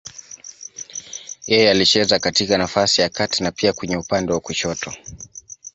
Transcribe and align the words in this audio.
Yeye 1.47 1.71
alicheza 1.71 2.19
katika 2.19 2.57
nafasi 2.57 3.01
ya 3.01 3.09
kati 3.09 3.43
na 3.43 3.51
pia 3.51 3.73
kwenye 3.73 3.97
upande 3.97 4.33
wa 4.33 4.39
kushoto. 4.39 4.93